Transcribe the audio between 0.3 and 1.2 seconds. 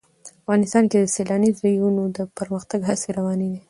افغانستان کې د